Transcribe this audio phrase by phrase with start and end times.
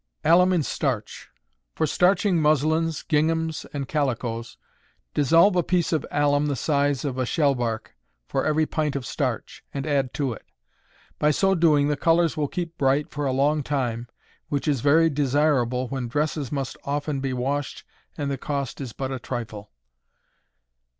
[0.23, 1.29] Alum in Starch.
[1.75, 4.57] For starching muslins, ginghams, and calicoes,
[5.13, 7.95] dissolve a piece of alum the size of a shellbark,
[8.27, 10.47] for every pint of starch, and add to it.
[11.19, 14.07] By so doing the colors will keep bright for a long time,
[14.49, 17.83] which is very desirable when dresses must be often washed,
[18.17, 19.69] and the cost is but a trifle.